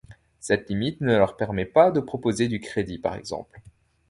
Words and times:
Cette 0.39 0.67
limite 0.71 1.01
ne 1.01 1.15
leur 1.15 1.37
permet 1.37 1.63
pas 1.67 1.91
de 1.91 1.99
proposer 1.99 2.47
du 2.47 2.59
crédit 2.59 2.97
par 2.97 3.13
exemple. 3.13 3.61